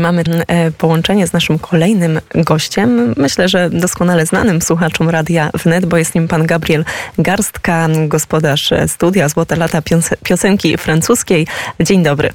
Mamy 0.00 0.22
e, 0.46 0.70
połączenie 0.70 1.26
z 1.26 1.32
naszym 1.32 1.58
kolejnym 1.58 2.20
gościem, 2.34 3.14
myślę, 3.16 3.48
że 3.48 3.70
doskonale 3.70 4.26
znanym 4.26 4.62
słuchaczom 4.62 5.10
Radia 5.10 5.50
Wnet, 5.54 5.86
bo 5.86 5.96
jest 5.96 6.14
nim 6.14 6.28
pan 6.28 6.46
Gabriel 6.46 6.84
Garstka, 7.18 7.88
gospodarz 8.08 8.70
studia 8.86 9.28
Złote 9.28 9.56
Lata 9.56 9.82
Piosenki 10.22 10.76
Francuskiej. 10.76 11.46
Dzień 11.80 12.02
dobry. 12.02 12.32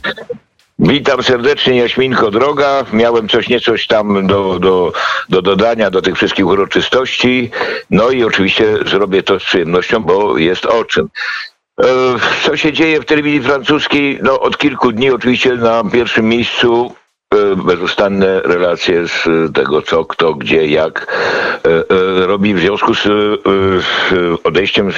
Witam 0.80 1.24
serdecznie, 1.24 1.76
Jaśminko 1.76 2.32
droga. 2.32 2.86
Miałem 2.94 3.30
coś 3.30 3.50
niecoś 3.50 3.88
tam 3.88 4.28
do, 4.28 4.60
do, 4.60 4.94
do 5.30 5.42
dodania 5.42 5.92
do 5.92 6.02
tych 6.02 6.16
wszystkich 6.16 6.48
uroczystości. 6.48 7.52
No 7.90 8.10
i 8.10 8.24
oczywiście 8.24 8.78
zrobię 8.86 9.24
to 9.24 9.40
z 9.40 9.44
przyjemnością, 9.44 10.00
bo 10.00 10.38
jest 10.38 10.66
o 10.66 10.86
czym. 10.86 11.10
E, 11.80 11.86
co 12.44 12.58
się 12.58 12.74
dzieje 12.74 13.02
w 13.02 13.06
telewizji 13.06 13.42
francuskiej? 13.42 14.20
No, 14.24 14.40
od 14.40 14.58
kilku 14.58 14.92
dni 14.92 15.12
oczywiście 15.12 15.56
na 15.56 15.84
pierwszym 15.84 16.30
miejscu 16.30 16.96
e, 16.96 16.99
bezustanne 17.56 18.42
relacje 18.42 19.08
z 19.08 19.28
tego, 19.54 19.82
co, 19.82 20.06
kto, 20.06 20.34
gdzie, 20.34 20.68
jak 20.68 21.18
e, 21.66 21.70
robi 22.26 22.54
w 22.54 22.60
związku 22.60 22.94
z 22.94 23.08
odejściem 24.44 24.92
z 24.92 24.96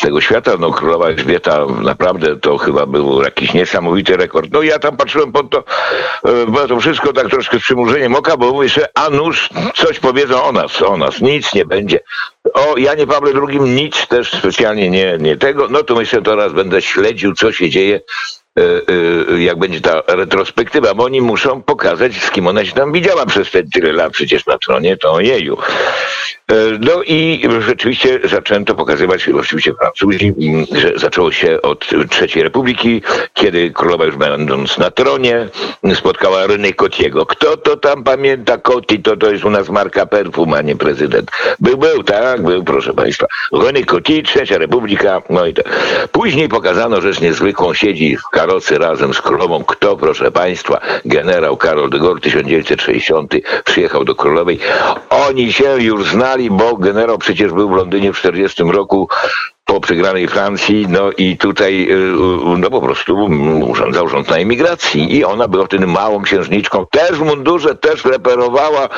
tego 0.00 0.20
świata. 0.20 0.52
No 0.58 0.72
królowa 0.72 1.08
Elżbieta 1.08 1.66
naprawdę 1.82 2.36
to 2.36 2.58
chyba 2.58 2.86
był 2.86 3.22
jakiś 3.22 3.54
niesamowity 3.54 4.16
rekord. 4.16 4.52
No 4.52 4.62
ja 4.62 4.78
tam 4.78 4.96
patrzyłem 4.96 5.32
pod 5.32 5.50
to, 5.50 5.64
e, 6.64 6.68
to 6.68 6.80
wszystko 6.80 7.12
tak 7.12 7.30
troszkę 7.30 7.58
z 7.58 7.62
przymurzeniem 7.62 8.14
oka, 8.14 8.36
bo 8.36 8.52
mówię 8.52 8.68
że 8.68 8.88
a 8.94 9.10
nuż 9.10 9.48
coś 9.74 9.98
powiedzą 9.98 10.42
o 10.42 10.52
nas, 10.52 10.82
o 10.82 10.96
nas, 10.96 11.20
nic 11.20 11.54
nie 11.54 11.64
będzie. 11.64 12.00
O 12.54 12.76
Janie 12.76 13.06
Pawle 13.06 13.32
II 13.48 13.60
nic 13.60 14.06
też 14.06 14.30
specjalnie 14.30 14.90
nie, 14.90 15.18
nie 15.20 15.36
tego. 15.36 15.68
No 15.68 15.82
to 15.82 15.94
myślę 15.94 16.22
teraz 16.22 16.52
będę 16.52 16.82
śledził, 16.82 17.34
co 17.34 17.52
się 17.52 17.70
dzieje 17.70 17.96
e, 17.96 18.00
e, 18.00 18.02
jak 19.38 19.58
będzie 19.58 19.80
ta 19.80 20.02
retrospektywa, 20.08 20.94
bo 20.94 21.04
oni 21.04 21.20
muszą 21.20 21.62
pokazać, 21.62 22.16
z 22.16 22.30
kim 22.30 22.46
ona 22.46 22.64
się 22.64 22.72
tam 22.72 22.92
widziała 22.92 23.26
przez 23.26 23.50
te 23.50 23.62
tyle 23.64 23.92
lat 23.92 24.12
przecież 24.12 24.46
na 24.46 24.58
tronie, 24.58 24.96
to 24.96 25.20
jeju. 25.20 25.56
No 26.80 27.02
i 27.06 27.42
rzeczywiście 27.60 28.20
zaczęto 28.24 28.74
pokazywać, 28.74 29.28
oczywiście 29.28 29.74
Francuzi, 29.74 30.34
że 30.72 30.92
zaczęło 30.96 31.32
się 31.32 31.62
od 31.62 31.86
III 32.20 32.42
Republiki, 32.42 33.02
kiedy 33.34 33.70
królowa 33.70 34.04
już 34.04 34.16
będąc 34.16 34.78
na 34.78 34.90
tronie 34.90 35.48
spotkała 35.94 36.46
René 36.46 36.74
Cotiego. 36.74 37.26
Kto 37.26 37.56
to 37.56 37.76
tam 37.76 38.04
pamięta 38.04 38.58
Coty? 38.58 38.98
To 38.98 39.16
to 39.16 39.30
jest 39.30 39.44
u 39.44 39.50
nas 39.50 39.68
marka 39.68 40.06
perfum, 40.06 40.52
a 40.52 40.62
nie 40.62 40.76
prezydent. 40.76 41.30
Był, 41.60 41.78
był, 41.78 42.02
tak, 42.02 42.42
był, 42.42 42.64
proszę 42.64 42.94
Państwa. 42.94 43.26
René 43.52 43.84
Coty, 43.84 44.22
Trzecia 44.22 44.58
Republika, 44.58 45.22
no 45.30 45.46
i 45.46 45.54
tak. 45.54 45.66
Później 46.12 46.48
pokazano 46.48 47.00
rzecz 47.00 47.20
niezwykłą, 47.20 47.74
siedzi 47.74 48.16
w 48.16 48.22
karocy 48.48 48.78
razem 48.78 49.14
z 49.14 49.20
królową. 49.20 49.64
Kto, 49.64 49.96
proszę 49.96 50.30
Państwa? 50.30 50.80
Generał 51.04 51.56
Karol 51.56 51.90
de 51.90 51.98
Gaulle, 51.98 52.20
1960, 52.20 53.34
przyjechał 53.64 54.04
do 54.04 54.14
królowej. 54.14 54.58
Oni 55.10 55.52
się 55.52 55.82
już 55.82 56.10
znali, 56.10 56.50
bo 56.50 56.76
generał 56.76 57.18
przecież 57.18 57.52
był 57.52 57.68
w 57.68 57.76
Londynie 57.76 58.12
w 58.12 58.16
40 58.16 58.62
roku 58.62 59.08
po 59.64 59.80
przegranej 59.80 60.28
Francji, 60.28 60.86
no 60.88 61.10
i 61.18 61.36
tutaj 61.36 61.88
y, 61.90 62.58
no 62.58 62.70
po 62.70 62.80
prostu 62.80 63.16
urządzał 63.70 64.08
rząd 64.08 64.30
na 64.30 64.36
emigracji 64.36 65.16
i 65.16 65.24
ona 65.24 65.48
była 65.48 65.64
wtedy 65.66 65.86
małą 65.86 66.22
księżniczką, 66.22 66.86
też 66.90 67.12
w 67.12 67.24
mundurze, 67.24 67.74
też 67.74 68.04
reperowała 68.04 68.88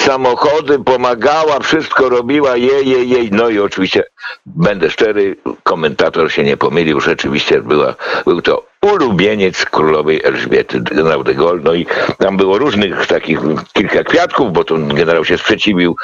samochody, 0.00 0.78
pomagała, 0.78 1.60
wszystko 1.60 2.08
robiła, 2.08 2.56
jej, 2.56 2.88
jej, 2.88 3.08
jej, 3.08 3.28
no 3.32 3.48
i 3.48 3.58
oczywiście 3.58 4.04
będę 4.46 4.90
szczery, 4.90 5.36
komentator 5.62 6.32
się 6.32 6.44
nie 6.44 6.56
pomylił, 6.56 7.00
rzeczywiście 7.00 7.62
była, 7.62 7.94
był 8.24 8.42
to 8.42 8.69
ulubieniec 8.82 9.64
królowej 9.64 10.20
Elżbiety, 10.24 10.80
generał 10.80 11.24
de 11.24 11.34
Gaulle, 11.34 11.62
no 11.64 11.74
i 11.74 11.86
tam 12.18 12.36
było 12.36 12.58
różnych 12.58 13.06
takich 13.06 13.38
kilka 13.72 14.04
kwiatków, 14.04 14.52
bo 14.52 14.64
to 14.64 14.78
generał 14.78 15.24
się 15.24 15.38
sprzeciwił 15.38 15.96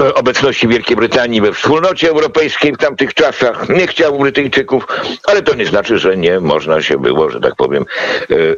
E, 0.00 0.14
obecności 0.14 0.68
Wielkiej 0.68 0.96
Brytanii 0.96 1.40
we 1.40 1.52
wspólnocie 1.52 2.10
europejskiej 2.10 2.72
w 2.72 2.78
tamtych 2.78 3.14
czasach. 3.14 3.68
Nie 3.68 3.86
chciał 3.86 4.18
Brytyjczyków, 4.18 4.86
ale 5.26 5.42
to 5.42 5.54
nie 5.54 5.66
znaczy, 5.66 5.98
że 5.98 6.16
nie 6.16 6.40
można 6.40 6.82
się 6.82 6.98
było, 6.98 7.30
że 7.30 7.40
tak 7.40 7.56
powiem, 7.56 7.84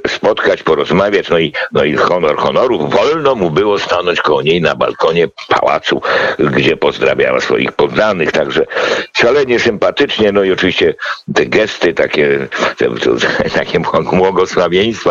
e, 0.05 0.09
spotkać, 0.09 0.63
porozmawiać. 0.63 1.29
No 1.29 1.39
i, 1.39 1.53
no 1.73 1.85
i 1.85 1.97
honor 1.97 2.37
honorów. 2.37 2.95
Wolno 2.95 3.35
mu 3.35 3.51
było 3.51 3.79
stanąć 3.79 4.21
koło 4.21 4.43
niej 4.43 4.61
na 4.61 4.75
balkonie 4.75 5.29
pałacu, 5.49 6.03
gdzie 6.39 6.77
pozdrawiała 6.77 7.41
swoich 7.41 7.73
poddanych. 7.73 8.33
Także 8.33 8.67
szalenie 9.23 9.61
sympatycznie. 9.61 10.33
No 10.33 10.45
i 10.45 10.53
oczywiście 10.53 10.95
te 11.35 11.47
gesty, 11.47 11.95
takie, 11.95 12.49
te, 12.77 12.91
te, 12.91 13.51
takie 13.51 13.81
błogosławieństwa. 14.13 15.11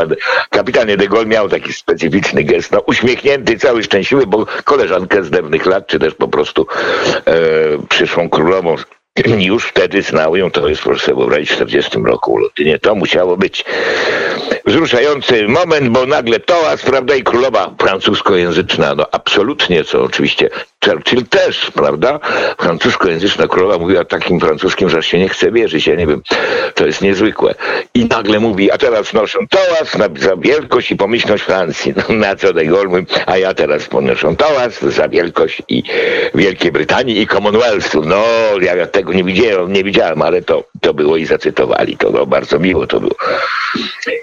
Kapitalnie 0.49 0.97
de 0.97 1.07
Gaulle 1.07 1.25
miał 1.25 1.49
taki 1.49 1.73
specyficzny 1.73 2.43
gest, 2.43 2.71
no 2.71 2.79
uśmiechnięty, 2.79 3.57
cały 3.57 3.83
szczęśliwy, 3.83 4.27
bo 4.27 4.45
koleżankę 4.63 5.23
z 5.23 5.29
dawnych 5.29 5.65
lat, 5.65 5.87
czy 5.87 5.99
też 5.99 6.13
po 6.13 6.27
prostu 6.27 6.67
e, 7.25 7.33
przyszłą 7.89 8.29
królową 8.29 8.75
już 9.39 9.65
wtedy 9.65 10.01
znał 10.01 10.35
ją, 10.35 10.51
to 10.51 10.67
jest 10.67 10.81
proszę 10.81 11.15
wyobrazić 11.15 11.49
w 11.49 11.53
40 11.53 11.99
roku 12.05 12.37
Londynie. 12.37 12.79
To 12.79 12.95
musiało 12.95 13.37
być 13.37 13.65
wzruszający 14.65 15.47
moment, 15.47 15.89
bo 15.89 16.05
nagle 16.05 16.39
toas, 16.39 16.81
prawda, 16.81 17.15
i 17.15 17.23
królowa 17.23 17.75
francuskojęzyczna, 17.79 18.95
no 18.95 19.05
absolutnie, 19.11 19.83
co 19.83 20.03
oczywiście 20.03 20.49
Churchill 20.85 21.25
też, 21.25 21.71
prawda, 21.71 22.19
francuskojęzyczna 22.59 23.47
królowa 23.47 23.77
mówiła 23.77 24.05
takim 24.05 24.39
francuskim, 24.39 24.89
że 24.89 25.03
się 25.03 25.19
nie 25.19 25.29
chce 25.29 25.51
wierzyć, 25.51 25.87
ja 25.87 25.95
nie 25.95 26.07
wiem, 26.07 26.21
to 26.75 26.85
jest 26.85 27.01
niezwykłe. 27.01 27.55
I 27.93 28.05
nagle 28.05 28.39
mówi, 28.39 28.71
a 28.71 28.77
teraz 28.77 29.13
noszę 29.13 29.39
toas 29.49 29.95
na, 29.97 30.09
za 30.19 30.35
wielkość 30.37 30.91
i 30.91 30.95
pomyślność 30.95 31.43
Francji, 31.43 31.93
no, 31.97 32.15
na 32.15 32.35
co 32.35 32.53
de 32.53 32.65
Gaulle 32.65 33.03
a 33.25 33.37
ja 33.37 33.53
teraz 33.53 33.85
ponoszę 33.85 34.35
toas 34.37 34.81
za 34.81 35.09
wielkość 35.09 35.61
i 35.69 35.83
Wielkiej 36.35 36.71
Brytanii 36.71 37.21
i 37.21 37.27
Commonwealthu. 37.27 38.01
No, 38.05 38.23
ja 38.61 38.87
tego 38.87 39.13
nie 39.13 39.23
widziałem, 39.23 39.73
nie 39.73 39.83
widziałem, 39.83 40.21
ale 40.21 40.41
to, 40.41 40.63
to 40.81 40.93
było 40.93 41.17
i 41.17 41.25
zacytowali, 41.25 41.97
to 41.97 42.09
no, 42.09 42.25
bardzo 42.25 42.59
miło 42.59 42.87
to 42.87 42.99
było. 42.99 43.15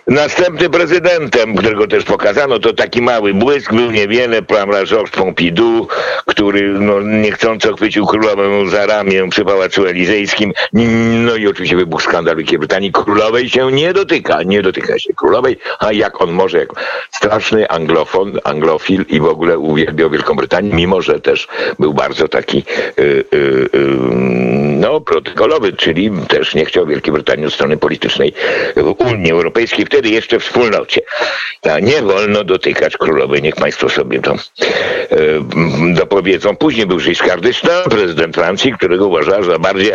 Następnym 0.09 0.71
prezydentem, 0.71 1.57
którego 1.57 1.87
też 1.87 2.05
pokazano, 2.05 2.59
to 2.59 2.73
taki 2.73 3.03
mały 3.03 3.35
błysk, 3.35 3.73
był 3.75 3.91
niewiele, 3.91 4.43
pan 4.43 4.71
Georges 4.87 5.11
Pompidou, 5.11 5.87
który 6.27 6.73
no, 6.73 7.01
niechcąco 7.01 7.77
chwycił 7.77 8.07
królową 8.07 8.69
za 8.69 8.87
ramię 8.87 9.29
przy 9.31 9.45
Pałacu 9.45 9.87
Elizejskim. 9.87 10.53
No 11.25 11.37
i 11.37 11.47
oczywiście 11.47 11.77
wybuchł 11.77 12.03
skandal 12.03 12.37
Wielkiej 12.37 12.59
Brytanii. 12.59 12.93
Królowej 12.93 13.51
się 13.51 13.73
nie 13.73 13.93
dotyka, 13.93 14.43
nie 14.43 14.63
dotyka 14.63 14.99
się 14.99 15.15
królowej, 15.15 15.59
a 15.79 15.93
jak 15.93 16.21
on 16.21 16.33
może, 16.33 16.59
jak 16.59 16.69
straszny 17.11 17.69
anglofon, 17.69 18.39
anglofil 18.45 19.05
i 19.09 19.21
w 19.21 19.27
ogóle 19.27 19.59
uwielbiał 19.59 20.11
Wielką 20.11 20.35
Brytanię, 20.35 20.71
mimo 20.75 21.03
że 21.03 21.21
też 21.21 21.49
był 21.79 21.95
bardzo 21.95 22.29
taki 22.29 22.65
yy, 22.97 23.25
yy, 23.33 23.69
no, 24.81 25.01
protokolowy, 25.01 25.73
czyli 25.73 26.11
też 26.29 26.55
nie 26.55 26.65
chciał 26.65 26.87
Wielkiej 26.87 27.13
Brytanii 27.13 27.47
od 27.47 27.53
strony 27.53 27.77
politycznej 27.77 28.33
Unii 28.99 29.33
Europejskiej. 29.33 29.87
Wtedy 29.87 29.98
wtedy 29.99 30.15
jeszcze 30.15 30.39
wspólnocie. 30.41 31.01
A 31.63 31.81
nie 31.81 32.03
wolno 32.03 32.45
dotykać 32.45 32.97
królowej, 32.97 33.43
niech 33.43 33.55
państwo 33.55 33.89
sobie 33.89 34.21
to 34.21 34.33
e, 34.33 34.37
dopowiedzą. 35.95 36.57
Później 36.57 36.87
był 36.87 36.99
Giscard 36.99 37.43
d'Estaing, 37.43 37.89
prezydent 37.89 38.35
Francji, 38.35 38.73
którego 38.73 39.07
uważała 39.07 39.43
za 39.43 39.59
bardziej 39.59 39.93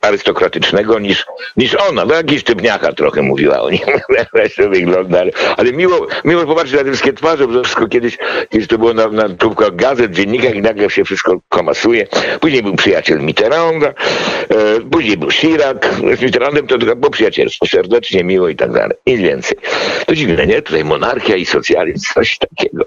arystokratycznego 0.00 0.98
niż, 0.98 1.26
niż 1.56 1.74
ona. 1.74 2.04
No 2.04 2.14
jakiś 2.14 2.44
typniacha 2.44 2.92
trochę 2.92 3.22
mówiła 3.22 3.60
o 3.62 3.70
nim. 3.70 3.80
wygląda, 4.70 5.20
ale, 5.20 5.30
ale 5.56 5.72
miło, 5.72 6.06
miło 6.24 6.46
popatrzeć 6.46 6.76
na 6.76 6.84
te 6.84 6.88
wszystkie 6.88 7.12
twarze, 7.12 7.48
bo 7.48 7.62
wszystko 7.62 7.88
kiedyś, 7.88 8.18
kiedyś 8.50 8.68
to 8.68 8.78
było 8.78 8.94
na, 8.94 9.08
na 9.08 9.28
tubkach 9.28 9.76
gazet, 9.76 10.12
dziennikach 10.12 10.54
i 10.54 10.62
nagle 10.62 10.90
się 10.90 11.04
wszystko 11.04 11.40
komasuje. 11.48 12.06
Później 12.40 12.62
był 12.62 12.76
przyjaciel 12.76 13.20
Mitterranda, 13.20 13.88
e, 13.88 13.94
później 14.90 15.16
był 15.16 15.30
Chirac. 15.30 15.76
Z 16.18 16.22
Mitterrandem 16.22 16.66
to 16.66 16.78
było 16.78 17.10
przyjacielstwo, 17.10 17.66
serdecznie, 17.66 18.24
miło 18.24 18.48
i 18.48 18.56
tak 18.56 18.72
dalej. 18.72 18.96
I 19.06 19.16
więcej. 19.40 19.58
To 20.06 20.14
dziwne, 20.14 20.46
nie? 20.46 20.62
Tutaj 20.62 20.84
monarchia 20.84 21.36
i 21.36 21.46
socjalizm, 21.46 22.14
coś 22.14 22.38
takiego. 22.38 22.84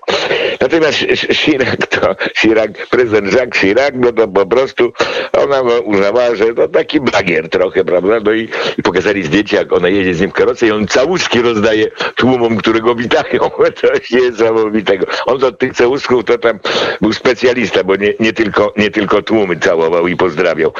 Natomiast 0.62 0.98
Chirac 1.31 1.88
to, 1.89 2.16
Chirac, 2.36 2.72
prezydent 2.89 3.33
Jacques 3.33 3.62
Chirac, 3.62 3.94
no 3.95 4.12
to 4.12 4.28
po 4.28 4.45
prostu 4.45 4.94
ona 5.33 5.62
uznawała, 5.62 6.36
że 6.36 6.54
to 6.54 6.68
taki 6.68 7.00
bagier 7.00 7.50
trochę, 7.50 7.86
prawda? 7.86 8.19
No 8.24 8.33
i, 8.33 8.50
i 8.78 8.83
pokazali 8.83 9.24
zdjęcie, 9.24 9.57
jak 9.57 9.74
ona 9.74 9.89
jedzie 9.89 10.13
z 10.13 10.22
nim 10.22 10.30
w 10.30 10.33
karoce 10.33 10.68
i 10.68 10.72
on 10.72 10.88
całuski 10.88 11.42
rozdaje 11.42 11.88
tłumom, 12.16 12.57
które 12.57 12.80
go 12.80 12.95
witają. 12.95 13.50
Coś 13.81 14.12
niesamowitego. 14.12 15.06
On 15.25 15.38
do 15.38 15.51
tych 15.51 15.74
całusków 15.74 16.24
to 16.25 16.38
tam 16.38 16.60
był 17.01 17.13
specjalista, 17.13 17.83
bo 17.83 17.95
nie, 17.95 18.13
nie, 18.19 18.33
tylko, 18.33 18.74
nie 18.78 18.92
tylko 18.92 19.22
tłumy 19.22 19.60
całował 19.60 20.07
i 20.07 20.16
pozdrawiał. 20.16 20.74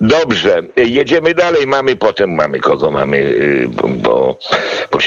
Dobrze, 0.00 0.62
jedziemy 0.76 1.34
dalej. 1.34 1.66
Mamy 1.66 1.96
potem, 1.96 2.34
mamy 2.34 2.60
kogo? 2.60 2.90
Mamy, 2.90 3.16
y, 3.16 3.68
bo, 3.68 3.88
bo, 3.88 4.38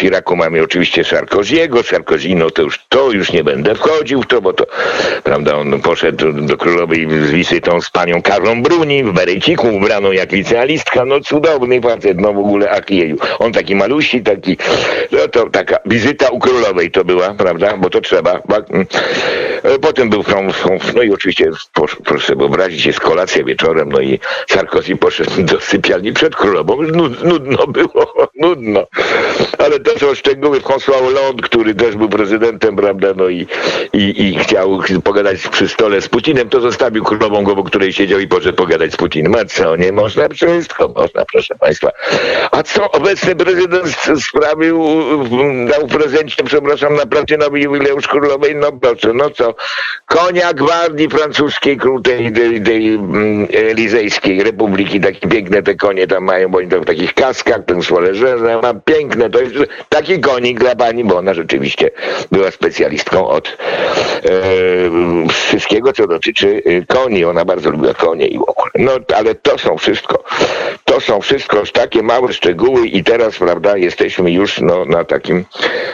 bo 0.09 0.15
Chiracu 0.15 0.35
mamy 0.35 0.63
oczywiście 0.63 1.03
Sarkoziego. 1.03 1.83
Sarkozy, 1.83 2.35
no 2.35 2.50
to 2.50 2.61
już, 2.61 2.79
to 2.89 3.11
już 3.11 3.31
nie 3.31 3.44
będę 3.44 3.75
wchodził 3.75 4.21
w 4.21 4.27
to, 4.27 4.41
bo 4.41 4.53
to, 4.53 4.65
prawda, 5.23 5.56
on 5.56 5.81
poszedł 5.81 6.31
do 6.31 6.57
królowej 6.57 7.07
z 7.25 7.31
wizytą 7.31 7.81
z 7.81 7.89
panią 7.89 8.21
Karlą 8.21 8.63
Bruni 8.63 9.03
w 9.03 9.11
bereciku, 9.11 9.67
ubraną 9.67 10.11
jak 10.11 10.31
licealistka. 10.31 11.06
No 11.06 11.19
cudowny 11.19 11.81
facet, 11.81 12.19
no 12.19 12.33
w 12.33 12.38
ogóle, 12.38 12.71
ach 12.71 12.89
jeju. 12.89 13.17
On 13.39 13.51
taki 13.51 13.75
malusi, 13.75 14.21
taki, 14.21 14.57
no 15.11 15.27
to 15.27 15.50
taka 15.50 15.77
wizyta 15.85 16.29
u 16.29 16.39
królowej 16.39 16.91
to 16.91 17.06
była, 17.06 17.33
prawda, 17.33 17.77
bo 17.77 17.89
to 17.89 18.01
trzeba. 18.01 18.41
Mm. 18.69 18.85
E, 19.63 19.79
potem 19.79 20.09
był, 20.09 20.23
no 20.95 21.01
i 21.01 21.13
oczywiście, 21.13 21.50
proszę 22.06 22.35
wyobrazić, 22.35 22.85
jest 22.85 23.00
kolacja 23.00 23.44
wieczorem, 23.44 23.91
no 23.91 24.01
i 24.01 24.19
Sarkozy 24.50 24.95
poszedł 24.95 25.44
do 25.44 25.61
sypialni 25.61 26.13
przed 26.13 26.35
królową. 26.35 26.81
Nudno 27.23 27.67
było, 27.67 28.13
nudno. 28.41 28.88
Ale 29.57 29.79
to 29.79 29.98
są 29.99 30.15
szczegóły. 30.15 30.59
François 30.59 30.99
Hollande, 30.99 31.43
który 31.43 31.75
też 31.75 31.95
był 31.95 32.09
prezydentem, 32.09 32.75
prawda, 32.75 33.07
no 33.15 33.29
i, 33.29 33.47
i, 33.93 34.27
i 34.27 34.39
chciał 34.39 34.81
pogadać 35.03 35.47
przy 35.47 35.67
stole 35.67 36.01
z 36.01 36.09
Putinem, 36.09 36.49
to 36.49 36.61
zostawił 36.61 37.03
królową, 37.03 37.43
głową 37.43 37.63
której 37.63 37.93
siedział 37.93 38.19
i 38.19 38.27
poszedł 38.27 38.55
pogadać 38.55 38.93
z 38.93 38.97
Putinem. 38.97 39.35
A 39.35 39.45
co, 39.45 39.75
nie 39.75 39.91
można? 39.91 40.29
Wszystko 40.29 40.87
można, 40.95 41.25
proszę 41.25 41.55
państwa. 41.55 41.91
A 42.51 42.63
co 42.63 42.91
obecny 42.91 43.35
prezydent 43.35 43.97
sprawił, 44.21 44.85
dał 45.71 45.87
prezencie, 45.87 46.43
przepraszam, 46.43 46.95
na 46.95 47.05
platynowy 47.05 47.59
jubileusz 47.59 48.07
królowej? 48.07 48.55
No 48.55 48.71
proszę, 48.71 49.13
no 49.13 49.29
co? 49.29 49.55
Konia 50.05 50.53
gwardii 50.53 51.09
francuskiej, 51.09 51.77
król 51.77 52.01
tej, 52.01 52.33
tej, 52.33 52.61
tej 52.61 52.93
mm, 52.93 53.47
elizejskiej 53.53 54.43
republiki, 54.43 55.01
takie 55.01 55.27
piękne 55.27 55.63
te 55.63 55.75
konie 55.75 56.07
tam 56.07 56.23
mają, 56.23 56.49
bo 56.49 56.57
oni 56.57 56.67
tam 56.67 56.81
w 56.81 56.85
takich 56.85 57.13
kaskach, 57.13 57.65
ten 57.65 57.81
słoleżerze 57.81 58.59
ma 58.61 58.73
piękne, 58.73 59.29
to 59.29 59.39
jest 59.41 59.55
taki 59.89 60.19
konik 60.19 60.59
dla 60.59 60.75
pani, 60.75 61.03
bo 61.03 61.17
ona 61.17 61.33
rzeczywiście 61.33 61.91
była 62.31 62.51
specjalistką 62.51 63.27
od 63.27 63.47
e, 63.47 64.31
wszystkiego, 65.29 65.93
co 65.93 66.07
dotyczy 66.07 66.61
e, 66.65 66.85
koni. 66.85 67.25
Ona 67.25 67.45
bardzo 67.45 67.69
lubiła 67.69 67.93
konie 67.93 68.27
i 68.27 68.37
w 68.37 68.41
ogóle. 68.41 68.71
No, 68.75 68.91
ale 69.15 69.35
to 69.35 69.57
są 69.57 69.77
wszystko, 69.77 70.23
to 70.89 71.01
są 71.01 71.21
wszystko 71.21 71.63
takie 71.74 72.03
małe 72.03 72.33
szczegóły 72.33 72.88
i 72.88 73.03
teraz, 73.03 73.38
prawda, 73.38 73.77
jesteśmy 73.77 74.31
już 74.31 74.62
no, 74.62 74.86
na 74.86 75.03
takim, 75.03 75.45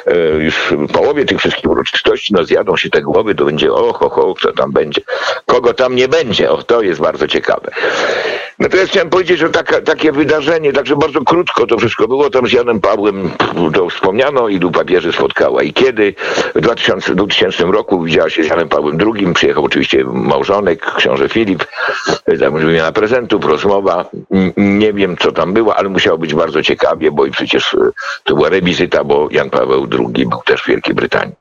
e, 0.08 0.18
już 0.18 0.56
w 0.56 0.92
połowie 0.92 1.26
tych 1.26 1.40
wszystkich 1.40 1.72
uroczystości, 1.72 2.34
no 2.34 2.44
zjadą 2.44 2.78
się 2.78 2.90
te 2.90 3.02
głowy, 3.02 3.36
to 3.36 3.46
będzie 3.46 3.74
och, 3.74 4.18
och, 4.18 4.40
co 4.42 4.52
tam 4.54 4.72
będzie. 4.72 5.02
Kogo 5.46 5.74
tam 5.74 5.96
nie 5.96 6.08
będzie, 6.08 6.52
o, 6.52 6.64
to 6.64 6.82
jest 6.82 7.02
bardzo 7.02 7.28
ciekawe. 7.28 7.72
Natomiast 8.60 8.90
chciałem 8.90 9.10
powiedzieć, 9.10 9.40
że 9.40 9.50
taka, 9.50 9.82
takie 9.82 10.12
wydarzenie, 10.12 10.74
także 10.74 10.96
bardzo 10.96 11.22
krótko 11.22 11.68
to 11.68 11.78
wszystko 11.78 12.08
było, 12.08 12.30
tam 12.30 12.48
z 12.48 12.52
Janem 12.52 12.82
Pawłem 12.82 13.32
to 13.74 13.90
wspomniano, 13.90 14.48
ilu 14.48 14.72
papieży 14.72 15.12
spotkała 15.12 15.64
i 15.64 15.74
kiedy. 15.74 16.14
W 16.56 16.62
2000, 16.62 17.16
2000 17.16 17.64
roku 17.64 18.04
widziała 18.04 18.30
się 18.30 18.44
z 18.44 18.48
Janem 18.48 18.70
Pawłem 18.70 18.98
II, 19.16 19.34
przyjechał 19.34 19.66
oczywiście 19.66 20.04
małżonek, 20.04 20.94
książę 20.98 21.30
Filip, 21.30 21.66
tam 22.40 22.58
wymiana 22.58 22.92
prezentów, 22.92 23.46
rozmowa, 23.46 24.06
nie 24.58 24.85
wiem 24.94 25.18
co 25.18 25.32
tam 25.32 25.54
było, 25.54 25.76
ale 25.76 25.90
musiało 25.90 26.18
być 26.18 26.34
bardzo 26.34 26.64
ciekawie, 26.64 27.12
bo 27.12 27.26
i 27.26 27.32
przecież 27.32 27.74
e, 27.74 27.78
to 28.24 28.36
była 28.36 28.50
rewizyta, 28.50 29.04
bo 29.04 29.28
Jan 29.32 29.50
Paweł 29.50 29.88
II 29.92 30.26
był 30.26 30.42
też 30.46 30.64
w 30.64 30.68
Wielkiej 30.68 30.96
Brytanii. 30.96 31.36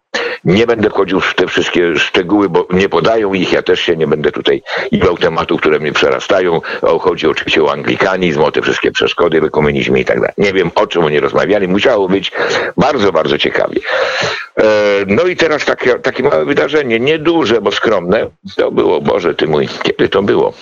Nie 0.44 0.66
będę 0.66 0.90
wchodził 0.90 1.20
w 1.20 1.34
te 1.34 1.46
wszystkie 1.46 1.96
szczegóły, 1.96 2.48
bo 2.48 2.66
nie 2.70 2.88
podają 2.88 3.34
ich. 3.34 3.52
Ja 3.52 3.62
też 3.62 3.80
się 3.80 3.96
nie 3.96 4.06
będę 4.06 4.32
tutaj 4.32 4.62
iwał 4.90 5.16
tematów, 5.18 5.60
które 5.60 5.78
mnie 5.78 5.92
przerastają. 5.92 6.60
O, 6.82 6.98
chodzi 6.98 7.26
oczywiście 7.26 7.64
o 7.64 7.72
anglikanizm, 7.72 8.42
o 8.42 8.52
te 8.52 8.62
wszystkie 8.62 8.92
przeszkody 8.92 9.40
w 9.40 9.50
komunizmie 9.50 10.00
i 10.00 10.04
tak 10.04 10.20
dalej. 10.20 10.34
Nie 10.38 10.52
wiem, 10.52 10.70
o 10.74 10.86
czym 10.86 11.04
oni 11.04 11.20
rozmawiali. 11.20 11.68
Musiało 11.68 12.08
być 12.08 12.32
bardzo, 12.76 13.12
bardzo 13.12 13.38
ciekawie. 13.38 13.80
E, 14.58 14.64
no 15.06 15.22
i 15.22 15.36
teraz 15.36 15.64
takie, 15.64 15.94
takie 15.94 16.22
małe 16.22 16.44
wydarzenie, 16.44 17.00
nieduże, 17.00 17.60
bo 17.60 17.72
skromne. 17.72 18.30
To 18.56 18.70
było, 18.70 19.00
Boże 19.00 19.34
ty 19.34 19.46
mój, 19.46 19.68
kiedy 19.82 20.08
to 20.08 20.22
było? 20.22 20.52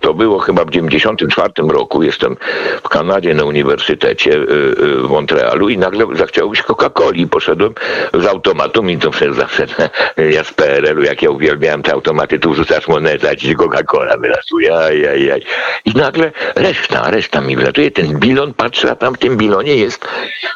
To 0.00 0.14
było 0.14 0.38
chyba 0.38 0.64
w 0.64 0.70
1994 0.70 1.68
roku. 1.68 2.02
Jestem 2.02 2.36
w 2.82 2.88
Kanadzie 2.88 3.34
na 3.34 3.44
uniwersytecie 3.44 4.30
y, 4.30 4.34
y, 4.34 4.96
w 5.02 5.10
Montrealu 5.10 5.68
i 5.68 5.78
nagle 5.78 6.06
zachciało 6.12 6.50
mi 6.50 6.56
się 6.56 6.62
Coca-Coli. 6.62 7.26
Poszedłem 7.28 7.74
z 8.14 8.26
automatu, 8.26 8.82
mi 8.82 8.98
to 8.98 9.10
przecież 9.10 9.36
zawsze, 9.36 9.66
ja 10.36 10.44
z 10.44 10.52
PRL-u, 10.52 11.02
jak 11.02 11.22
ja 11.22 11.30
uwielbiałem 11.30 11.82
te 11.82 11.92
automaty, 11.92 12.38
tu 12.38 12.54
rzucasz 12.54 12.88
monetę, 12.88 13.30
a 13.30 13.36
ci 13.36 13.56
Coca-Cola 13.56 14.18
wylasuje, 14.20 14.76
aj. 14.76 15.42
I 15.84 15.90
nagle 15.90 16.32
reszta, 16.54 17.10
reszta 17.10 17.40
mi 17.40 17.56
wylatuje. 17.56 17.90
Ten 17.90 18.18
bilon, 18.18 18.54
patrzę, 18.54 18.90
a 18.90 18.96
tam 18.96 19.14
w 19.14 19.18
tym 19.18 19.36
bilonie 19.36 19.76
jest 19.76 20.08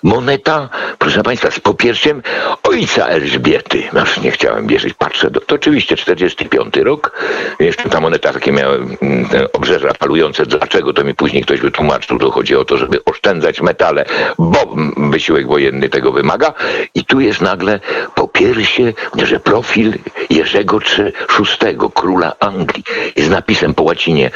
moneta, 0.02 0.68
proszę 0.98 1.22
Państwa, 1.22 1.50
z 1.50 1.60
popiersiem 1.60 2.22
ojca 2.62 3.06
Elżbiety. 3.06 3.82
Aż 4.02 4.20
nie 4.20 4.30
chciałem 4.30 4.66
wierzyć. 4.66 4.94
Patrzę, 4.94 5.30
to 5.30 5.54
oczywiście 5.54 5.96
45 5.96 6.76
rok. 6.76 7.12
Jeszcze 7.60 7.88
ta 7.88 8.00
moneta 8.00 8.32
takie 8.32 8.52
miała 8.52 8.74
mm, 8.74 9.19
obrzeża 9.52 9.92
falujące. 9.98 10.46
Dlaczego 10.46 10.92
to 10.92 11.04
mi 11.04 11.14
później 11.14 11.42
ktoś 11.42 11.60
wytłumaczył? 11.60 12.18
To 12.18 12.30
chodzi 12.30 12.56
o 12.56 12.64
to, 12.64 12.76
żeby 12.76 13.04
oszczędzać 13.04 13.60
metale, 13.60 14.04
bo 14.38 14.74
wysiłek 14.96 15.46
wojenny 15.46 15.88
tego 15.88 16.12
wymaga. 16.12 16.52
I 16.94 17.04
tu 17.04 17.20
jest 17.20 17.40
nagle 17.40 17.80
po 18.14 18.28
piersie, 18.28 18.92
że 19.22 19.40
profil 19.40 19.94
Jerzego 20.30 20.78
VI, 20.78 21.78
króla 21.94 22.32
Anglii. 22.40 22.84
Jest 23.16 23.30
napisem 23.30 23.74
po 23.74 23.82
łacinie 23.82 24.30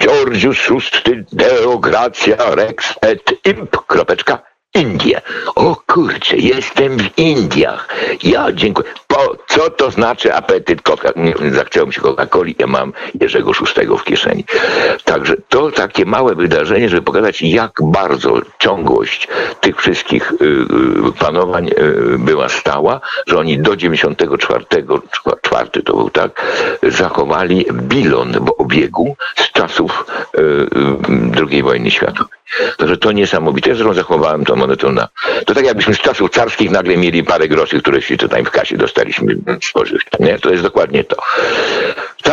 Georgius 0.00 0.58
VI 0.68 1.24
Deo 1.32 1.78
Gracia 1.78 2.36
Rex 2.54 2.94
et 3.00 3.46
Imp. 3.46 3.76
Kropeczka 3.86 4.55
Indie. 4.76 5.20
O 5.54 5.76
kurczę, 5.86 6.36
jestem 6.36 6.98
w 6.98 7.18
Indiach. 7.18 7.88
Ja 8.22 8.52
dziękuję. 8.52 8.88
Po, 9.06 9.36
co 9.46 9.70
to 9.70 9.90
znaczy 9.90 10.34
apetyt 10.34 10.82
kotka? 10.82 11.12
Zachciało 11.52 11.86
mi 11.86 11.92
się 11.92 12.00
Coca-Coli, 12.00 12.54
ja 12.58 12.66
mam 12.66 12.92
Jerzego 13.20 13.52
Szóstego 13.52 13.98
w 13.98 14.04
kieszeni. 14.04 14.44
Także 15.04 15.36
to 15.48 15.70
takie 15.70 16.04
małe 16.04 16.34
wydarzenie, 16.34 16.88
żeby 16.88 17.02
pokazać, 17.02 17.42
jak 17.42 17.72
bardzo 17.82 18.40
ciągłość 18.58 19.28
tych 19.60 19.80
wszystkich 19.80 20.32
y, 20.32 20.44
y, 20.44 21.12
panowań 21.18 21.68
y, 21.68 22.18
była 22.18 22.48
stała, 22.48 23.00
że 23.26 23.38
oni 23.38 23.58
do 23.58 23.76
94, 23.76 24.64
czwarty 25.42 25.82
to 25.82 25.96
był 25.96 26.10
tak, 26.10 26.42
zachowali 26.82 27.66
bilon 27.72 28.32
w 28.32 28.54
obiegu 28.58 29.16
z 29.36 29.52
czasów 29.52 30.04
II 31.50 31.62
wojny 31.62 31.90
światowej. 31.90 32.35
Także 32.76 32.96
to 32.96 33.12
niesamowite. 33.12 33.74
Zresztą 33.74 33.94
zachowałem 33.94 34.44
tą 34.44 34.56
monetę 34.56 34.88
na... 34.88 35.08
To 35.46 35.54
tak 35.54 35.64
jakbyśmy 35.64 35.94
z 35.94 35.98
czasów 35.98 36.30
carskich 36.30 36.70
nagle 36.70 36.96
mieli 36.96 37.24
parę 37.24 37.48
groszy, 37.48 37.80
które 37.82 38.02
się 38.02 38.16
tutaj 38.16 38.44
w 38.44 38.50
kasie 38.50 38.76
dostaliśmy 38.76 39.36
spożyć. 39.62 40.02
Nie? 40.20 40.38
To 40.38 40.50
jest 40.50 40.62
dokładnie 40.62 41.04
to. 41.04 41.16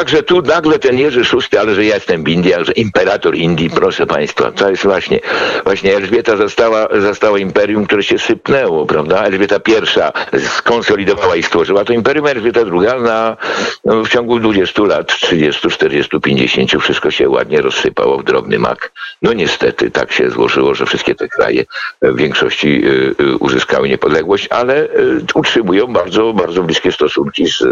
Także 0.04 0.24
tu 0.24 0.42
nagle 0.42 0.80
ten 0.80 0.98
Jerzy 1.00 1.22
VI, 1.22 1.58
ale 1.58 1.76
że 1.76 1.86
ja 1.86 1.96
jestem 1.96 2.24
w 2.24 2.28
Indiach, 2.28 2.64
że 2.64 2.72
imperator 2.72 3.36
Indii, 3.36 3.70
proszę 3.70 4.08
Państwa, 4.08 4.52
to 4.52 4.70
jest 4.70 4.84
właśnie, 4.84 5.20
właśnie 5.64 5.96
Elżbieta 5.96 6.38
została, 6.38 6.88
została 7.02 7.40
imperium, 7.40 7.86
które 7.86 8.04
się 8.04 8.20
sypnęło, 8.20 8.86
prawda? 8.86 9.24
Elżbieta 9.24 9.60
I 9.68 10.40
skonsolidowała 10.40 11.36
i 11.36 11.44
stworzyła 11.44 11.86
to 11.86 11.94
imperium, 11.94 12.28
Elżbieta 12.28 12.60
II 12.60 13.04
na, 13.04 13.38
no, 13.86 14.04
w 14.04 14.10
ciągu 14.10 14.40
20 14.40 14.84
lat, 14.84 15.08
30, 15.08 15.70
40, 15.70 16.20
50 16.22 16.72
wszystko 16.82 17.12
się 17.12 17.30
ładnie 17.30 17.62
rozsypało 17.62 18.18
w 18.18 18.24
drobny 18.24 18.60
mak. 18.60 18.92
No 19.22 19.34
niestety 19.34 19.92
tak 19.92 20.12
się 20.12 20.30
złożyło, 20.30 20.76
że 20.76 20.86
wszystkie 20.86 21.16
te 21.16 21.28
kraje 21.28 21.66
w 22.02 22.18
większości 22.18 22.86
y, 22.86 23.16
y, 23.24 23.38
uzyskały 23.38 23.90
niepodległość, 23.90 24.48
ale 24.50 24.84
y, 24.84 24.90
utrzymują 25.36 25.88
bardzo, 25.88 26.34
bardzo 26.34 26.64
bliskie 26.64 26.92
stosunki 26.92 27.48
z 27.48 27.64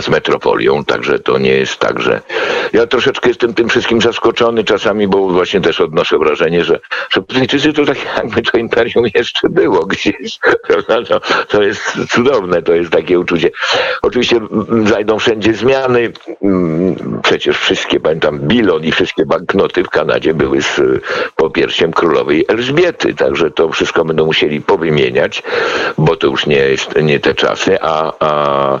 z 0.00 0.08
metropolią, 0.08 0.84
także 0.84 1.18
to 1.18 1.38
nie 1.38 1.52
jest 1.52 1.78
tak, 1.78 2.00
że 2.00 2.20
ja 2.72 2.86
troszeczkę 2.86 3.28
jestem 3.28 3.54
tym 3.54 3.68
wszystkim 3.68 4.00
zaskoczony 4.00 4.64
czasami, 4.64 5.08
bo 5.08 5.28
właśnie 5.28 5.60
też 5.60 5.80
odnoszę 5.80 6.18
wrażenie, 6.18 6.64
że, 6.64 6.80
że 7.10 7.20
Brytyjczycy 7.20 7.72
to 7.72 7.84
tak 7.84 7.98
jakby 8.16 8.42
to 8.42 8.58
imperium 8.58 9.04
jeszcze 9.14 9.48
było 9.48 9.86
gdzieś. 9.86 10.38
To, 11.08 11.20
to 11.48 11.62
jest 11.62 11.98
cudowne, 12.10 12.62
to 12.62 12.74
jest 12.74 12.90
takie 12.90 13.18
uczucie. 13.18 13.50
Oczywiście 14.02 14.40
zajdą 14.84 15.18
wszędzie 15.18 15.54
zmiany. 15.54 16.12
Mm, 16.42 17.20
przecież 17.22 17.58
wszystkie, 17.58 18.00
pamiętam, 18.00 18.38
bilon 18.38 18.84
i 18.84 18.92
wszystkie 18.92 19.26
banknoty 19.26 19.84
w 19.84 19.90
Kanadzie 19.90 20.34
były 20.34 20.62
z 20.62 20.80
popiersiem 21.36 21.92
królowej 21.92 22.44
Elżbiety, 22.48 23.14
także 23.14 23.50
to 23.50 23.68
wszystko 23.68 24.04
będą 24.04 24.26
musieli 24.26 24.60
powymieniać, 24.60 25.42
bo 25.98 26.16
to 26.16 26.26
już 26.26 26.46
nie 26.46 26.56
jest 26.56 27.02
nie 27.02 27.20
te 27.20 27.34
czasy, 27.34 27.78
a, 27.80 28.12
a 28.20 28.80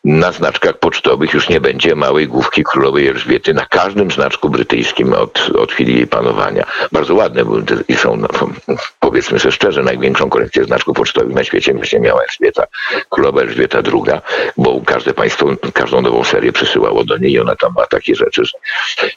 na 0.03 0.31
znaczkach 0.31 0.77
pocztowych 0.79 1.33
już 1.33 1.49
nie 1.49 1.61
będzie 1.61 1.95
małej 1.95 2.27
główki 2.27 2.63
królowej 2.63 3.07
Elżbiety 3.07 3.53
na 3.53 3.65
każdym 3.65 4.11
znaczku 4.11 4.49
brytyjskim 4.49 5.13
od, 5.13 5.49
od 5.59 5.71
chwili 5.71 5.95
jej 5.95 6.07
panowania. 6.07 6.65
Bardzo 6.91 7.15
ładne 7.15 7.45
były 7.45 7.63
i 7.87 7.95
są, 7.95 8.17
no, 8.17 8.27
powiedzmy 8.99 9.39
sobie 9.39 9.51
szczerze, 9.51 9.83
największą 9.83 10.29
kolekcję 10.29 10.63
znaczków 10.63 10.95
pocztowych 10.95 11.35
na 11.35 11.43
świecie 11.43 11.73
właśnie 11.73 11.99
miała 11.99 12.21
Elżbieta, 12.23 12.63
królowa 13.09 13.41
Elżbieta 13.41 13.77
II, 13.77 14.19
bo 14.57 14.81
każde 14.85 15.13
państwo 15.13 15.49
każdą 15.73 16.01
nową 16.01 16.23
serię 16.23 16.51
przysyłało 16.51 17.03
do 17.03 17.17
niej 17.17 17.31
i 17.31 17.39
ona 17.39 17.55
tam 17.55 17.73
ma 17.73 17.87
takie 17.87 18.15
rzeczy. 18.15 18.43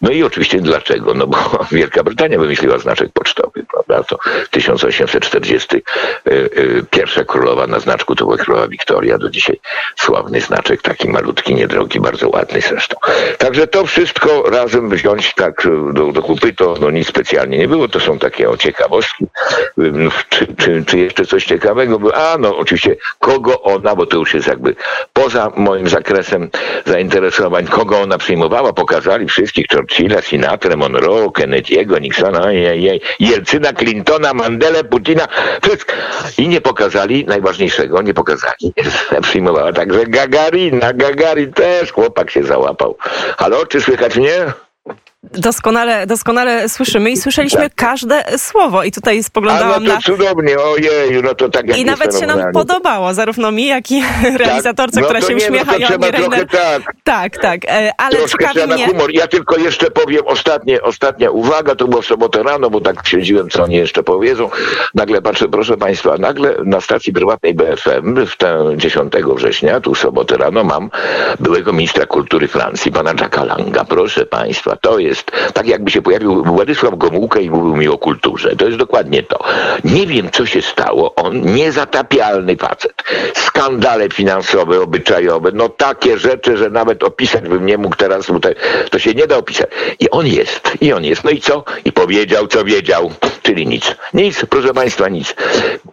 No 0.01 0.11
i 0.11 0.23
oczywiście 0.23 0.61
dlaczego? 0.61 1.15
No 1.15 1.27
bo 1.27 1.39
Wielka 1.73 2.03
Brytania 2.03 2.39
wymyśliła 2.39 2.79
znaczek 2.79 3.13
pocztowy, 3.13 3.65
prawda? 3.73 4.05
To 4.05 4.19
1840 4.51 5.77
y, 5.77 5.81
y, 6.33 6.85
pierwsza 6.91 7.25
królowa 7.25 7.67
na 7.67 7.81
znaczku 7.81 8.15
to 8.15 8.25
była 8.25 8.37
królowa 8.37 8.69
Wiktoria, 8.69 9.19
do 9.19 9.31
dzisiaj 9.31 9.61
sławny 9.97 10.41
znaczek, 10.41 10.74
taki 10.83 11.09
malutki, 11.09 11.55
niedrogi, 11.55 12.01
bardzo 12.01 12.29
ładny 12.29 12.61
zresztą. 12.61 12.97
Także 13.39 13.67
to 13.67 13.87
wszystko 13.87 14.43
razem 14.51 14.91
wziąć 14.91 15.35
tak 15.35 15.69
do, 15.93 16.13
do 16.13 16.23
kupy, 16.23 16.53
to 16.53 16.75
no 16.81 16.91
nic 16.91 17.09
specjalnie 17.09 17.59
nie 17.59 17.69
było, 17.69 17.89
to 17.89 18.01
są 18.01 18.19
takie 18.19 18.51
o 18.51 18.57
ciekawostki. 18.57 19.27
No, 19.77 20.11
czy, 20.29 20.47
czy, 20.57 20.85
czy 20.87 20.99
jeszcze 20.99 21.27
coś 21.27 21.45
ciekawego? 21.45 22.15
A 22.15 22.39
no 22.39 22.57
oczywiście 22.57 22.97
kogo 23.19 23.63
ona, 23.63 23.97
bo 23.97 24.07
to 24.07 24.17
już 24.17 24.35
jest 24.35 24.47
jakby 24.47 24.75
poza 25.13 25.53
moim 25.57 25.89
zakresem 25.89 26.51
zainteresowań, 26.87 27.67
kogo 27.67 28.01
ona 28.01 28.19
przyjmowała, 28.19 28.73
pokazali 28.73 29.29
wszystkich, 29.29 29.67
Churchilla, 29.73 30.23
Sinatra, 30.23 30.77
Monroe, 30.77 31.27
Kennedy'ego, 31.27 32.01
Nixona, 32.01 32.53
jej, 32.53 33.01
Jelcyna, 33.21 33.73
Clintona, 33.73 34.35
Mandela, 34.35 34.85
Putina, 34.85 35.29
wszystko. 35.63 35.93
I 36.39 36.49
nie 36.49 36.61
pokazali 36.61 37.25
najważniejszego, 37.25 38.03
nie 38.03 38.15
pokazali. 38.15 38.73
Przyjmowała 39.23 39.73
także 39.73 40.07
Gagarina, 40.71 40.93
Gagarin 40.93 41.53
też, 41.53 41.93
chłopak 41.93 42.31
się 42.31 42.45
załapał. 42.45 42.97
Halo, 43.39 43.67
czy 43.67 43.81
słychać 43.81 44.17
mnie? 44.17 44.53
Doskonale, 45.33 46.07
doskonale 46.07 46.69
słyszymy 46.69 47.11
i 47.11 47.17
słyszeliśmy 47.17 47.61
tak. 47.61 47.75
każde 47.75 48.25
słowo 48.39 48.85
i 48.85 48.93
tutaj 48.93 49.23
spoglądałam 49.23 49.73
A 49.73 49.81
no 49.81 49.87
to 49.87 49.95
na... 49.95 50.01
cudownie, 50.01 50.59
ojej, 50.59 51.23
no 51.23 51.35
to 51.35 51.49
tak 51.49 51.69
jak 51.69 51.79
I 51.79 51.85
nawet 51.85 52.21
się 52.21 52.27
nam 52.27 52.53
podobało, 52.53 53.15
zarówno 53.15 53.53
mi, 53.53 53.67
jak 53.67 53.91
i 53.91 54.03
tak? 54.03 54.39
realizatorce, 54.39 55.01
no 55.01 55.07
która 55.07 55.21
się 55.21 55.35
nie, 55.35 55.37
uśmiecha 55.37 55.73
no 55.73 55.79
to 55.79 55.87
trzeba 55.87 56.13
trochę 56.13 56.47
tak. 56.47 56.83
Tak, 57.05 57.39
tak, 57.39 57.65
e, 57.65 57.93
ale 57.99 58.17
Troszkę 58.17 58.49
ciekawi 58.49 58.73
mnie... 58.73 58.87
humor. 58.87 59.11
Ja 59.13 59.27
tylko 59.27 59.57
jeszcze 59.57 59.91
powiem 59.91 60.23
ostatnie, 60.27 60.83
ostatnia 60.83 61.31
uwaga, 61.31 61.75
to 61.75 61.89
było 61.89 62.03
w 62.03 62.07
sobotę 62.07 62.43
rano, 62.43 62.71
bo 62.71 62.81
tak 62.81 63.09
śledziłem, 63.09 63.51
co 63.51 63.63
oni 63.63 63.77
jeszcze 63.77 64.03
powiedzą. 64.03 64.51
Nagle 64.95 65.23
patrzę, 65.23 65.49
proszę 65.49 65.77
Państwa, 65.77 66.17
nagle 66.19 66.55
na 66.65 66.81
stacji 66.81 67.13
prywatnej 67.13 67.55
BFM 67.55 68.27
w 68.27 68.37
tę 68.37 68.75
10 68.77 69.13
września, 69.37 69.81
tu 69.81 69.95
w 69.95 69.99
sobotę 69.99 70.37
rano 70.37 70.65
mam 70.65 70.91
byłego 71.41 71.73
ministra 71.73 72.07
kultury 72.07 72.49
Francji, 72.49 72.93
pana 72.93 73.11
Jacka 73.21 73.45
Langa. 73.45 73.85
Proszę 73.85 74.27
Państwa, 74.27 74.77
to 74.77 74.99
jest 74.99 75.14
jest 75.15 75.53
tak, 75.55 75.67
jakby 75.67 75.91
się 75.91 76.03
pojawił 76.03 76.45
Władysław 76.45 76.99
Gomułka 76.99 77.41
i 77.41 77.51
mówił 77.51 77.77
mi 77.77 77.89
o 77.89 77.99
kulturze. 77.99 78.57
To 78.57 78.65
jest 78.67 78.79
dokładnie 78.79 79.23
to. 79.23 79.45
Nie 79.85 80.07
wiem, 80.07 80.31
co 80.33 80.47
się 80.47 80.63
stało. 80.63 81.15
On 81.15 81.41
niezatapialny 81.41 82.57
facet. 82.57 82.95
Skandale 83.35 84.09
finansowe, 84.09 84.81
obyczajowe, 84.81 85.51
no 85.55 85.69
takie 85.69 86.19
rzeczy, 86.19 86.57
że 86.57 86.71
nawet 86.71 87.03
opisać 87.03 87.49
bym 87.49 87.67
nie 87.67 87.79
mógł 87.79 87.97
teraz, 87.97 88.31
bo 88.31 88.41
to, 88.91 88.99
się 88.99 89.15
nie 89.15 89.27
da 89.27 89.37
opisać. 89.37 89.71
I 90.01 90.11
on 90.11 90.27
jest, 90.27 90.73
i 90.81 90.93
on 90.93 91.05
jest. 91.05 91.25
No 91.25 91.31
i 91.31 91.41
co? 91.41 91.65
I 91.85 91.93
powiedział, 91.93 92.47
co 92.47 92.65
wiedział, 92.65 93.11
czyli 93.43 93.67
nic. 93.67 93.95
Nic, 94.15 94.47
proszę 94.51 94.75
Państwa, 94.75 95.09
nic. 95.09 95.35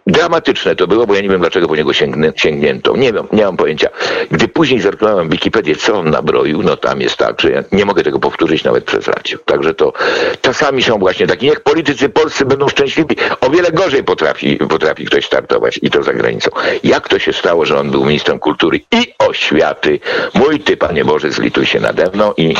Dramatyczne 0.06 0.76
to 0.76 0.86
było, 0.86 1.06
bo 1.06 1.14
ja 1.14 1.20
nie 1.20 1.28
wiem, 1.28 1.40
dlaczego 1.40 1.68
po 1.68 1.76
niego 1.76 1.92
sięgnę, 1.92 2.32
sięgnięto. 2.36 2.96
Nie 2.96 3.12
wiem, 3.12 3.26
nie 3.32 3.44
mam 3.44 3.56
pojęcia. 3.56 3.88
Gdy 4.30 4.48
później 4.48 4.80
zerknąłem 4.80 5.28
Wikipedię, 5.28 5.76
co 5.76 5.98
on 5.98 6.10
nabroił, 6.10 6.62
no 6.62 6.76
tam 6.76 7.00
jest 7.00 7.16
tak, 7.16 7.40
że 7.40 7.50
ja 7.50 7.62
nie 7.72 7.84
mogę 7.84 8.02
tego 8.02 8.18
powtórzyć 8.18 8.64
nawet 8.64 8.84
przez 8.84 9.08
stracił. 9.12 9.38
Także 9.38 9.74
to 9.74 9.92
czasami 10.40 10.82
są 10.82 10.98
właśnie 10.98 11.26
takie. 11.26 11.46
Niech 11.46 11.60
politycy 11.60 12.08
polscy 12.08 12.44
będą 12.44 12.68
szczęśliwi. 12.68 13.16
O 13.40 13.50
wiele 13.50 13.72
gorzej 13.72 14.04
potrafi, 14.04 14.56
potrafi 14.56 15.04
ktoś 15.04 15.26
startować 15.26 15.78
i 15.82 15.90
to 15.90 16.02
za 16.02 16.12
granicą. 16.12 16.50
Jak 16.84 17.08
to 17.08 17.18
się 17.18 17.32
stało, 17.32 17.64
że 17.64 17.78
on 17.78 17.90
był 17.90 18.04
ministrem 18.04 18.38
kultury 18.38 18.80
i 18.92 19.14
oświaty? 19.18 20.00
Mój 20.34 20.60
ty, 20.60 20.76
Panie 20.76 21.04
Boże, 21.04 21.30
zlituj 21.30 21.66
się 21.66 21.80
nade 21.80 22.10
mną 22.14 22.32
i 22.36 22.54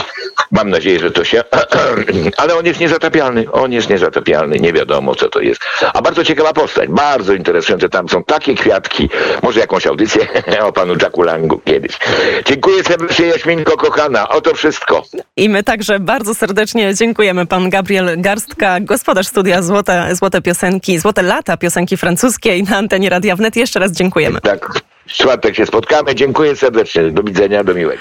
mam 0.50 0.70
nadzieję, 0.70 0.98
że 0.98 1.10
to 1.10 1.24
się... 1.24 1.44
Ale 2.36 2.54
on 2.54 2.66
jest 2.66 2.80
niezatapialny. 2.80 3.52
On 3.52 3.72
jest 3.72 3.90
niezatapialny. 3.90 4.58
Nie 4.58 4.72
wiadomo, 4.72 5.14
co 5.14 5.28
to 5.28 5.40
jest. 5.40 5.60
A 5.94 6.02
bardzo 6.02 6.24
ciekawa 6.24 6.52
postać. 6.52 6.88
Bardzo 6.88 7.34
interesujące. 7.34 7.88
Tam 7.88 8.08
są 8.08 8.24
takie 8.24 8.54
kwiatki. 8.54 9.08
Może 9.42 9.60
jakąś 9.60 9.86
audycję 9.86 10.26
o 10.68 10.72
panu 10.72 10.94
Jacku 11.02 11.22
Langu 11.22 11.60
kiedyś. 11.64 11.98
Dziękuję 12.44 12.84
serdecznie, 12.84 13.26
Jaśminko, 13.26 13.76
kochana. 13.76 14.28
Oto 14.28 14.54
wszystko. 14.54 15.02
I 15.36 15.48
my 15.48 15.62
także 15.62 16.00
bardzo 16.00 16.34
serdecznie 16.46 16.94
dziękujemy. 16.94 17.46
Pan 17.46 17.70
Gabriel 17.70 18.20
Garstka, 18.20 18.80
gospodarz 18.80 19.26
studia 19.26 19.62
Złote, 19.62 20.14
Złote 20.14 20.42
Piosenki, 20.42 20.98
Złote 20.98 21.22
Lata 21.22 21.56
Piosenki 21.56 21.96
Francuskiej 21.96 22.62
na 22.62 22.76
antenie 22.76 23.10
Radia 23.10 23.36
Wnet. 23.36 23.56
Jeszcze 23.56 23.80
raz 23.80 23.92
dziękujemy. 23.92 24.40
Tak, 24.40 24.82
w 25.06 25.12
czwartek 25.12 25.56
się 25.56 25.66
spotkamy. 25.66 26.14
Dziękuję 26.14 26.56
serdecznie. 26.56 27.10
Do 27.10 27.22
widzenia, 27.22 27.64
do 27.64 27.74
miłego. 27.74 27.90